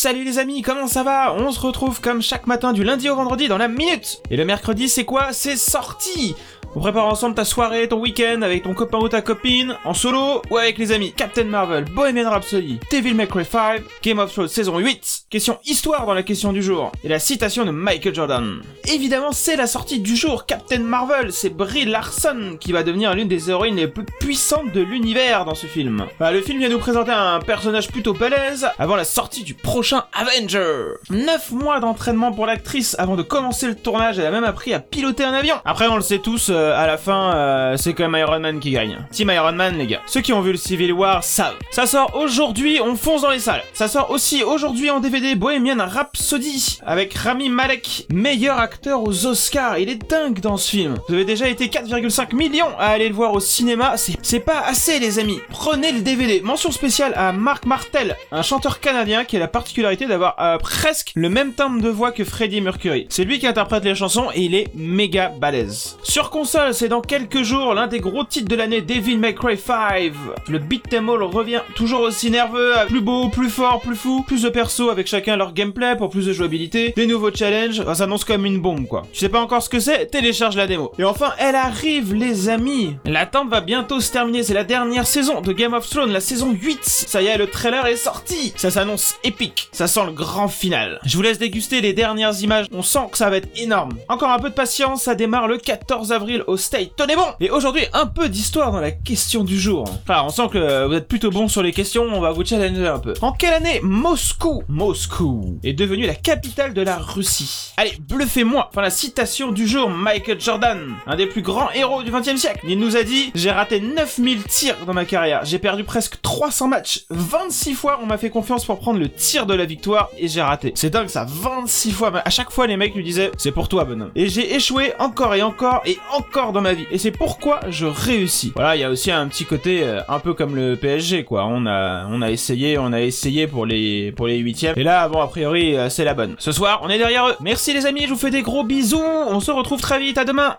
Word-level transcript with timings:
Salut 0.00 0.22
les 0.22 0.38
amis, 0.38 0.62
comment 0.62 0.86
ça 0.86 1.02
va? 1.02 1.34
On 1.34 1.50
se 1.50 1.58
retrouve 1.58 2.00
comme 2.00 2.22
chaque 2.22 2.46
matin 2.46 2.72
du 2.72 2.84
lundi 2.84 3.10
au 3.10 3.16
vendredi 3.16 3.48
dans 3.48 3.58
la 3.58 3.66
minute. 3.66 4.22
Et 4.30 4.36
le 4.36 4.44
mercredi 4.44 4.88
c'est 4.88 5.04
quoi? 5.04 5.32
C'est 5.32 5.56
sorti 5.56 6.36
on 6.78 6.80
prépare 6.80 7.06
ensemble 7.06 7.34
ta 7.34 7.44
soirée, 7.44 7.88
ton 7.88 7.98
week-end 7.98 8.40
avec 8.42 8.62
ton 8.62 8.72
copain 8.72 8.98
ou 8.98 9.08
ta 9.08 9.20
copine, 9.20 9.76
en 9.84 9.94
solo 9.94 10.42
ou 10.48 10.58
avec 10.58 10.78
les 10.78 10.92
amis. 10.92 11.12
Captain 11.12 11.42
Marvel, 11.42 11.86
Bohemian 11.86 12.30
Rhapsody, 12.30 12.78
Devil 12.92 13.14
May 13.14 13.26
Cry 13.26 13.44
5, 13.44 13.82
Game 14.00 14.20
of 14.20 14.32
Thrones 14.32 14.46
saison 14.46 14.78
8. 14.78 15.22
Question 15.28 15.58
histoire 15.66 16.06
dans 16.06 16.14
la 16.14 16.22
question 16.22 16.52
du 16.52 16.62
jour. 16.62 16.92
Et 17.02 17.08
la 17.08 17.18
citation 17.18 17.64
de 17.64 17.72
Michael 17.72 18.14
Jordan. 18.14 18.62
Évidemment, 18.84 19.32
c'est 19.32 19.56
la 19.56 19.66
sortie 19.66 19.98
du 19.98 20.14
jour. 20.14 20.46
Captain 20.46 20.78
Marvel, 20.78 21.32
c'est 21.32 21.50
Brie 21.50 21.84
Larson 21.84 22.56
qui 22.60 22.70
va 22.70 22.84
devenir 22.84 23.12
l'une 23.12 23.26
des 23.26 23.50
héroïnes 23.50 23.74
les 23.74 23.88
plus 23.88 24.06
puissantes 24.20 24.70
de 24.70 24.80
l'univers 24.80 25.44
dans 25.44 25.56
ce 25.56 25.66
film. 25.66 26.06
Bah, 26.20 26.30
le 26.30 26.42
film 26.42 26.60
vient 26.60 26.68
nous 26.68 26.78
présenter 26.78 27.10
un 27.10 27.40
personnage 27.40 27.88
plutôt 27.88 28.12
balèze 28.12 28.68
avant 28.78 28.94
la 28.94 29.02
sortie 29.02 29.42
du 29.42 29.54
prochain 29.54 30.04
Avenger. 30.12 30.92
9 31.10 31.50
mois 31.50 31.80
d'entraînement 31.80 32.30
pour 32.30 32.46
l'actrice 32.46 32.94
avant 33.00 33.16
de 33.16 33.22
commencer 33.22 33.66
le 33.66 33.74
tournage. 33.74 34.20
Elle 34.20 34.26
a 34.26 34.30
même 34.30 34.44
appris 34.44 34.72
à 34.72 34.78
piloter 34.78 35.24
un 35.24 35.32
avion. 35.32 35.56
Après, 35.64 35.88
on 35.88 35.96
le 35.96 36.02
sait 36.02 36.20
tous, 36.20 36.50
euh, 36.50 36.67
à 36.74 36.86
la 36.86 36.96
fin, 36.96 37.34
euh, 37.34 37.76
c'est 37.76 37.94
quand 37.94 38.08
même 38.08 38.20
Iron 38.20 38.40
Man 38.40 38.60
qui 38.60 38.70
gagne. 38.70 38.98
Team 39.10 39.30
Iron 39.30 39.52
Man, 39.52 39.76
les 39.78 39.86
gars. 39.86 40.00
Ceux 40.06 40.20
qui 40.20 40.32
ont 40.32 40.40
vu 40.40 40.52
le 40.52 40.58
Civil 40.58 40.92
War 40.92 41.22
savent. 41.24 41.56
Ça 41.70 41.86
sort 41.86 42.16
aujourd'hui, 42.16 42.80
on 42.82 42.96
fonce 42.96 43.22
dans 43.22 43.30
les 43.30 43.38
salles. 43.38 43.62
Ça 43.72 43.88
sort 43.88 44.10
aussi 44.10 44.42
aujourd'hui 44.42 44.90
en 44.90 45.00
DVD 45.00 45.34
Bohemian 45.34 45.86
Rhapsody 45.86 46.78
avec 46.84 47.14
Rami 47.14 47.48
Malek, 47.48 48.06
meilleur 48.12 48.58
acteur 48.58 49.02
aux 49.02 49.26
Oscars. 49.26 49.78
Il 49.78 49.88
est 49.88 50.08
dingue 50.10 50.40
dans 50.40 50.56
ce 50.56 50.70
film. 50.70 50.96
Vous 51.08 51.14
avez 51.14 51.24
déjà 51.24 51.48
été 51.48 51.66
4,5 51.68 52.34
millions 52.34 52.76
à 52.78 52.86
aller 52.86 53.08
le 53.08 53.14
voir 53.14 53.32
au 53.32 53.40
cinéma. 53.40 53.94
C'est 54.22 54.40
pas 54.40 54.60
assez, 54.60 54.98
les 54.98 55.18
amis. 55.18 55.38
Prenez 55.50 55.92
le 55.92 56.00
DVD. 56.00 56.40
Mention 56.42 56.70
spéciale 56.70 57.12
à 57.16 57.32
Mark 57.32 57.66
Martel, 57.66 58.16
un 58.32 58.42
chanteur 58.42 58.80
canadien 58.80 59.24
qui 59.24 59.36
a 59.36 59.40
la 59.40 59.48
particularité 59.48 60.06
d'avoir 60.06 60.36
euh, 60.40 60.58
presque 60.58 61.12
le 61.14 61.28
même 61.28 61.52
timbre 61.52 61.82
de 61.82 61.88
voix 61.88 62.12
que 62.12 62.24
Freddie 62.24 62.60
Mercury. 62.60 63.06
C'est 63.08 63.24
lui 63.24 63.38
qui 63.38 63.46
interprète 63.46 63.84
les 63.84 63.94
chansons 63.94 64.28
et 64.34 64.42
il 64.42 64.54
est 64.54 64.68
méga 64.74 65.28
balèze. 65.28 65.96
Sur 66.02 66.30
console, 66.30 66.57
c'est 66.72 66.88
dans 66.88 67.00
quelques 67.00 67.42
jours 67.42 67.74
l'un 67.74 67.86
des 67.86 68.00
gros 68.00 68.24
titres 68.24 68.48
de 68.48 68.56
l'année 68.56 68.80
Devil 68.80 69.16
May 69.18 69.34
Cry 69.34 69.56
5. 69.56 70.12
Le 70.48 70.58
beat 70.58 70.92
all 70.92 71.22
revient 71.22 71.60
toujours 71.74 72.00
aussi 72.00 72.30
nerveux, 72.30 72.72
plus 72.88 73.00
beau, 73.00 73.28
plus 73.28 73.48
fort, 73.48 73.80
plus 73.80 73.96
fou, 73.96 74.22
plus 74.26 74.42
de 74.42 74.48
persos 74.48 74.90
avec 74.90 75.06
chacun 75.06 75.36
leur 75.36 75.52
gameplay 75.52 75.96
pour 75.96 76.10
plus 76.10 76.26
de 76.26 76.32
jouabilité, 76.32 76.92
des 76.96 77.06
nouveaux 77.06 77.32
challenges, 77.32 77.84
ça 77.84 77.94
s'annonce 77.94 78.24
comme 78.24 78.44
une 78.44 78.60
bombe 78.60 78.86
quoi. 78.86 79.04
Tu 79.12 79.20
sais 79.20 79.28
pas 79.28 79.40
encore 79.40 79.62
ce 79.62 79.68
que 79.68 79.80
c'est 79.80 80.06
Télécharge 80.06 80.56
la 80.56 80.66
démo. 80.66 80.92
Et 80.98 81.04
enfin, 81.04 81.32
elle 81.38 81.54
arrive 81.54 82.14
les 82.14 82.48
amis. 82.48 82.96
L'attente 83.04 83.48
va 83.48 83.60
bientôt 83.60 84.00
se 84.00 84.12
terminer, 84.12 84.42
c'est 84.42 84.54
la 84.54 84.64
dernière 84.64 85.06
saison 85.06 85.40
de 85.40 85.52
Game 85.52 85.74
of 85.74 85.88
Thrones, 85.88 86.12
la 86.12 86.20
saison 86.20 86.50
8. 86.50 86.80
Ça 86.82 87.22
y 87.22 87.26
est, 87.26 87.38
le 87.38 87.46
trailer 87.46 87.86
est 87.86 87.96
sorti. 87.96 88.52
Ça 88.56 88.70
s'annonce 88.70 89.16
épique. 89.24 89.68
Ça 89.72 89.86
sent 89.86 90.06
le 90.06 90.12
grand 90.12 90.48
final. 90.48 91.00
Je 91.04 91.16
vous 91.16 91.22
laisse 91.22 91.38
déguster 91.38 91.80
les 91.80 91.92
dernières 91.92 92.40
images, 92.42 92.66
on 92.72 92.82
sent 92.82 93.08
que 93.12 93.18
ça 93.18 93.30
va 93.30 93.36
être 93.36 93.48
énorme. 93.56 93.92
Encore 94.08 94.30
un 94.30 94.38
peu 94.38 94.50
de 94.50 94.54
patience, 94.54 95.02
ça 95.02 95.14
démarre 95.14 95.48
le 95.48 95.58
14 95.58 96.12
avril 96.12 96.37
au 96.46 96.56
State. 96.56 96.92
Tenez 96.96 97.16
bon 97.16 97.26
Et 97.40 97.50
aujourd'hui, 97.50 97.84
un 97.92 98.06
peu 98.06 98.28
d'histoire 98.28 98.72
dans 98.72 98.80
la 98.80 98.90
question 98.90 99.44
du 99.44 99.58
jour. 99.58 99.84
Enfin, 100.02 100.22
on 100.24 100.30
sent 100.30 100.48
que 100.52 100.86
vous 100.86 100.94
êtes 100.94 101.08
plutôt 101.08 101.30
bon 101.30 101.48
sur 101.48 101.62
les 101.62 101.72
questions, 101.72 102.04
on 102.04 102.20
va 102.20 102.32
vous 102.32 102.44
challenger 102.44 102.86
un 102.86 102.98
peu. 102.98 103.14
En 103.22 103.32
quelle 103.32 103.54
année 103.54 103.80
Moscou, 103.82 104.62
Moscou, 104.68 105.58
est 105.62 105.72
devenue 105.72 106.06
la 106.06 106.14
capitale 106.14 106.74
de 106.74 106.82
la 106.82 106.96
Russie? 106.98 107.72
Allez, 107.76 107.92
bluffez-moi 108.00 108.68
Enfin, 108.70 108.82
la 108.82 108.90
citation 108.90 109.52
du 109.52 109.66
jour, 109.66 109.88
Michael 109.88 110.40
Jordan, 110.40 110.94
un 111.06 111.16
des 111.16 111.26
plus 111.26 111.42
grands 111.42 111.70
héros 111.72 112.02
du 112.02 112.10
20 112.10 112.28
e 112.28 112.36
siècle. 112.36 112.60
Il 112.68 112.78
nous 112.78 112.96
a 112.96 113.02
dit 113.02 113.30
«J'ai 113.34 113.50
raté 113.50 113.80
9000 113.80 114.44
tirs 114.44 114.76
dans 114.86 114.94
ma 114.94 115.04
carrière, 115.04 115.44
j'ai 115.44 115.58
perdu 115.58 115.84
presque 115.84 116.20
300 116.22 116.68
matchs, 116.68 117.04
26 117.10 117.74
fois 117.74 117.98
on 118.02 118.06
m'a 118.06 118.18
fait 118.18 118.30
confiance 118.30 118.64
pour 118.64 118.78
prendre 118.78 118.98
le 118.98 119.08
tir 119.08 119.46
de 119.46 119.54
la 119.54 119.64
victoire 119.64 120.10
et 120.18 120.28
j'ai 120.28 120.42
raté.» 120.42 120.72
C'est 120.74 120.90
dingue 120.90 121.08
ça, 121.08 121.26
26 121.28 121.92
fois 121.92 122.12
À 122.24 122.30
chaque 122.30 122.50
fois, 122.50 122.66
les 122.66 122.76
mecs 122.76 122.94
lui 122.94 123.04
disaient 123.04 123.30
«C'est 123.38 123.52
pour 123.52 123.68
toi, 123.68 123.84
bonhomme.» 123.84 124.10
Et 124.14 124.28
j'ai 124.28 124.54
échoué 124.54 124.92
encore 124.98 125.34
et 125.34 125.42
encore 125.42 125.82
et 125.86 125.98
encore 126.12 126.27
dans 126.32 126.60
ma 126.60 126.72
vie. 126.72 126.86
Et 126.90 126.98
c'est 126.98 127.10
pourquoi 127.10 127.60
je 127.68 127.86
réussis. 127.86 128.52
Voilà, 128.54 128.76
il 128.76 128.80
y 128.80 128.84
a 128.84 128.90
aussi 128.90 129.10
un 129.10 129.26
petit 129.28 129.44
côté 129.44 129.82
euh, 129.82 130.00
un 130.08 130.18
peu 130.18 130.34
comme 130.34 130.54
le 130.54 130.76
PSG, 130.76 131.24
quoi. 131.24 131.46
On 131.46 131.66
a, 131.66 132.06
on 132.08 132.22
a 132.22 132.30
essayé, 132.30 132.78
on 132.78 132.92
a 132.92 133.00
essayé 133.00 133.46
pour 133.46 133.66
les, 133.66 134.12
pour 134.12 134.26
les 134.26 134.38
huitièmes. 134.38 134.74
Et 134.76 134.84
là, 134.84 135.08
bon, 135.08 135.20
a 135.20 135.26
priori, 135.26 135.76
euh, 135.76 135.88
c'est 135.88 136.04
la 136.04 136.14
bonne. 136.14 136.36
Ce 136.38 136.52
soir, 136.52 136.80
on 136.82 136.90
est 136.90 136.98
derrière 136.98 137.28
eux. 137.28 137.34
Merci 137.40 137.72
les 137.72 137.86
amis, 137.86 138.02
je 138.04 138.10
vous 138.10 138.18
fais 138.18 138.30
des 138.30 138.42
gros 138.42 138.64
bisous. 138.64 139.02
On 139.02 139.40
se 139.40 139.50
retrouve 139.50 139.80
très 139.80 139.98
vite. 139.98 140.18
À 140.18 140.24
demain. 140.24 140.56